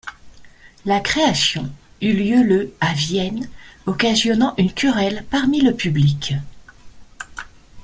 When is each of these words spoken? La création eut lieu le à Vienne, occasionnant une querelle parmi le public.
La 0.83 0.99
création 0.99 1.71
eut 2.01 2.13
lieu 2.13 2.41
le 2.41 2.73
à 2.81 2.91
Vienne, 2.93 3.47
occasionnant 3.85 4.55
une 4.57 4.73
querelle 4.73 5.25
parmi 5.29 5.61
le 5.61 5.75
public. 5.75 6.33